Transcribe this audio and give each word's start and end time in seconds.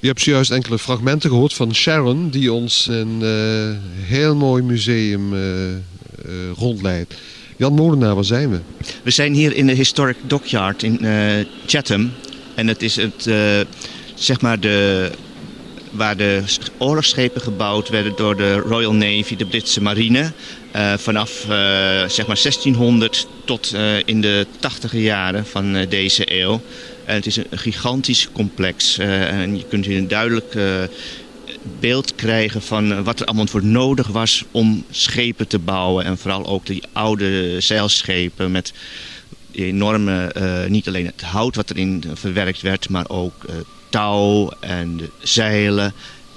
Je 0.00 0.06
hebt 0.06 0.20
zojuist 0.20 0.50
enkele 0.50 0.78
fragmenten 0.78 1.30
gehoord 1.30 1.54
van 1.54 1.74
Sharon, 1.74 2.30
die 2.30 2.52
ons 2.52 2.86
een 2.90 3.20
uh, 3.22 3.76
heel 4.06 4.34
mooi 4.34 4.62
museum 4.62 5.34
uh, 5.34 5.40
rondleidt. 6.56 7.14
Jan 7.56 7.74
Molenaar, 7.74 8.14
waar 8.14 8.24
zijn 8.24 8.50
we? 8.50 8.58
We 9.02 9.10
zijn 9.10 9.34
hier 9.34 9.56
in 9.56 9.66
de 9.66 9.72
Historic 9.72 10.16
Dockyard 10.26 10.82
in 10.82 10.98
Chatham. 11.66 12.12
En 12.54 12.66
het 12.66 12.82
is 12.82 12.96
het, 12.96 13.30
zeg 14.14 14.40
maar 14.40 14.60
de, 14.60 15.10
waar 15.96 16.16
de 16.16 16.42
oorlogsschepen 16.78 17.40
gebouwd 17.40 17.88
werden 17.88 18.12
door 18.16 18.36
de 18.36 18.54
Royal 18.54 18.94
Navy, 18.94 19.36
de 19.36 19.46
Britse 19.46 19.82
marine. 19.82 20.32
vanaf 20.96 21.30
zeg 22.08 22.26
maar 22.26 22.40
1600 22.42 23.26
tot 23.44 23.74
in 24.04 24.20
de 24.20 24.46
tachtige 24.58 25.02
jaren 25.02 25.46
van 25.46 25.86
deze 25.88 26.40
eeuw. 26.40 26.60
En 27.04 27.14
het 27.14 27.26
is 27.26 27.36
een 27.36 27.46
gigantisch 27.50 28.28
complex. 28.32 28.98
En 28.98 29.56
je 29.56 29.64
kunt 29.68 29.86
hier 29.86 29.98
een 29.98 30.08
duidelijk 30.08 30.54
beeld 31.80 32.14
krijgen 32.14 32.62
van 32.62 32.92
eh, 32.92 33.00
wat 33.00 33.20
er 33.20 33.26
allemaal 33.26 33.46
voor 33.46 33.64
nodig 33.64 34.06
was 34.06 34.44
om 34.50 34.84
schepen 34.90 35.48
te 35.48 35.58
bouwen. 35.58 36.04
En 36.04 36.18
vooral 36.18 36.46
ook 36.46 36.66
die 36.66 36.82
oude 36.92 37.60
zeilschepen 37.60 38.50
met 38.50 38.72
enorme, 39.64 40.34
uh, 40.36 40.70
niet 40.70 40.88
alleen 40.88 41.06
het 41.06 41.22
hout 41.22 41.56
wat 41.56 41.70
erin 41.70 42.04
verwerkt 42.14 42.60
werd, 42.60 42.88
maar 42.88 43.08
ook 43.08 43.44
touw 43.88 44.50
en 44.60 45.10
zeilen. 45.18 45.92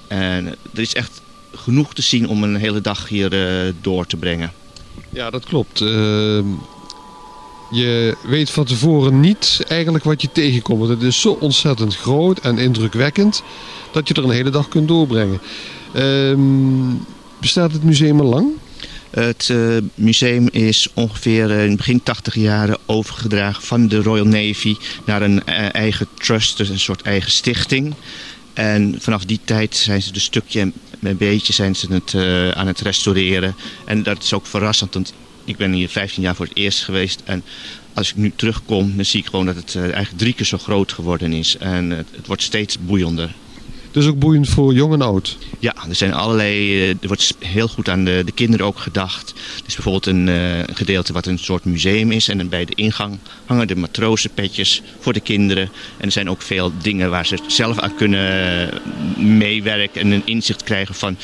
En 0.07 0.47
er 0.47 0.81
is 0.81 0.93
echt 0.93 1.21
genoeg 1.53 1.93
te 1.93 2.01
zien 2.01 2.27
om 2.27 2.43
een 2.43 2.55
hele 2.55 2.81
dag 2.81 3.07
hier 3.07 3.29
door 3.81 4.05
te 4.05 4.17
brengen. 4.17 4.51
Ja, 5.09 5.29
dat 5.29 5.45
klopt. 5.45 5.81
Ehm, 5.81 6.45
je 7.71 8.17
weet 8.27 8.49
van 8.49 8.65
tevoren 8.65 9.19
niet 9.19 9.65
eigenlijk 9.67 10.03
wat 10.03 10.21
je 10.21 10.31
tegenkomt. 10.31 10.89
Het 10.89 11.01
is 11.01 11.21
zo 11.21 11.37
ontzettend 11.39 11.95
groot 11.95 12.39
en 12.39 12.57
indrukwekkend 12.57 13.43
dat 13.91 14.07
je 14.07 14.13
er 14.13 14.23
een 14.23 14.29
hele 14.29 14.49
dag 14.49 14.67
kunt 14.67 14.87
doorbrengen. 14.87 15.41
Ehm, 15.93 16.95
bestaat 17.39 17.71
het 17.71 17.83
museum 17.83 18.19
al 18.19 18.25
lang? 18.25 18.47
Het 19.09 19.49
uh, 19.51 19.77
museum 19.95 20.47
is 20.51 20.87
ongeveer 20.93 21.51
in 21.51 21.75
begin 21.75 22.03
80 22.03 22.35
jaren 22.35 22.77
overgedragen 22.85 23.63
van 23.63 23.87
de 23.87 24.01
Royal 24.01 24.25
Navy 24.25 24.75
naar 25.05 25.21
een 25.21 25.41
uh, 25.45 25.75
eigen 25.75 26.07
trust, 26.17 26.57
dus 26.57 26.69
een 26.69 26.79
soort 26.79 27.01
eigen 27.01 27.31
stichting. 27.31 27.93
En 28.53 28.95
vanaf 28.99 29.25
die 29.25 29.39
tijd 29.43 29.75
zijn 29.75 30.01
ze 30.01 30.09
een 30.13 30.21
stukje 30.21 30.71
een 31.01 31.17
beetje 31.17 31.53
zijn 31.53 31.75
ze 31.75 31.93
het, 31.93 32.15
aan 32.55 32.67
het 32.67 32.79
restaureren. 32.79 33.55
En 33.85 34.03
dat 34.03 34.23
is 34.23 34.33
ook 34.33 34.45
verrassend, 34.45 34.93
want 34.93 35.13
ik 35.45 35.57
ben 35.57 35.71
hier 35.71 35.89
15 35.89 36.23
jaar 36.23 36.35
voor 36.35 36.45
het 36.45 36.57
eerst 36.57 36.83
geweest. 36.83 37.21
En 37.25 37.43
als 37.93 38.09
ik 38.09 38.15
nu 38.15 38.31
terugkom, 38.35 38.95
dan 38.95 39.05
zie 39.05 39.19
ik 39.19 39.25
gewoon 39.25 39.45
dat 39.45 39.55
het 39.55 39.75
eigenlijk 39.75 40.17
drie 40.17 40.33
keer 40.33 40.45
zo 40.45 40.57
groot 40.57 40.91
geworden 40.91 41.33
is. 41.33 41.57
En 41.57 41.89
het 41.89 42.27
wordt 42.27 42.41
steeds 42.41 42.77
boeiender. 42.79 43.35
Dus 43.91 44.07
ook 44.07 44.19
boeiend 44.19 44.49
voor 44.49 44.73
jong 44.73 44.93
en 44.93 45.01
oud? 45.01 45.37
Ja, 45.59 45.75
er 45.89 45.95
zijn 45.95 46.13
allerlei. 46.13 46.81
Eh, 46.81 46.89
er 46.89 47.07
wordt 47.07 47.35
heel 47.39 47.67
goed 47.67 47.89
aan 47.89 48.05
de, 48.05 48.21
de 48.25 48.31
kinderen 48.31 48.65
ook 48.65 48.79
gedacht. 48.79 49.29
Er 49.29 49.63
is 49.67 49.73
bijvoorbeeld 49.73 50.05
een 50.05 50.27
uh, 50.27 50.63
gedeelte 50.73 51.13
wat 51.13 51.25
een 51.25 51.39
soort 51.39 51.65
museum 51.65 52.11
is. 52.11 52.27
En 52.27 52.49
bij 52.49 52.65
de 52.65 52.75
ingang 52.75 53.17
hangen 53.45 53.67
de 53.67 53.75
matrozenpetjes 53.75 54.81
voor 54.99 55.13
de 55.13 55.19
kinderen. 55.19 55.69
En 55.97 56.05
er 56.05 56.11
zijn 56.11 56.29
ook 56.29 56.41
veel 56.41 56.71
dingen 56.81 57.09
waar 57.09 57.25
ze 57.25 57.37
zelf 57.47 57.79
aan 57.79 57.95
kunnen 57.95 58.69
meewerken 59.17 60.01
en 60.01 60.11
een 60.11 60.25
inzicht 60.25 60.63
krijgen 60.63 60.95
van 60.95 61.17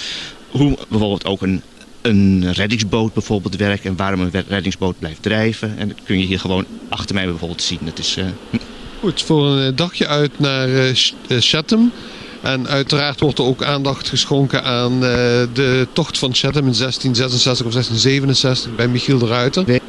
hoe 0.49 0.77
bijvoorbeeld 0.89 1.25
ook 1.25 1.41
een 1.41 1.61
een 2.05 2.53
reddingsboot 2.53 3.13
bijvoorbeeld 3.13 3.55
werkt 3.55 3.85
en 3.85 3.95
waarom 3.95 4.19
een 4.19 4.43
reddingsboot 4.47 4.99
blijft 4.99 5.21
drijven. 5.21 5.77
En 5.77 5.87
dat 5.87 5.97
kun 6.03 6.19
je 6.19 6.25
hier 6.25 6.39
gewoon 6.39 6.65
achter 6.89 7.15
mij 7.15 7.25
bijvoorbeeld 7.25 7.61
zien. 7.61 7.79
Dat 7.81 7.99
is, 7.99 8.17
uh... 8.17 8.25
Goed, 8.99 9.21
voor 9.21 9.45
een 9.45 9.71
eh, 9.71 9.77
dagje 9.77 10.07
uit 10.07 10.39
naar 10.39 10.69
uh, 10.69 10.91
Chatham. 11.27 11.91
En 12.45 12.67
uiteraard 12.67 13.19
wordt 13.19 13.39
er 13.39 13.45
ook 13.45 13.63
aandacht 13.63 14.09
geschonken 14.09 14.63
aan 14.63 14.93
uh, 14.93 14.99
de 15.53 15.87
tocht 15.93 16.17
van 16.17 16.33
Chatham 16.33 16.67
in 16.67 16.77
1666 16.77 17.65
of 17.65 17.71
1667 17.71 18.75
bij 18.75 18.87
Michiel 18.87 19.17
de 19.17 19.25
Ruiter. 19.25 19.81